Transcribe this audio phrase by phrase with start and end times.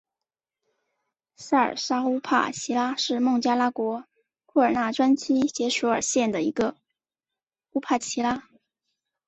[1.35, 4.03] 沙尔沙乌帕齐拉是孟加拉国
[4.47, 6.75] 库尔纳专区杰索尔县的一个
[7.73, 8.41] 乌帕齐拉。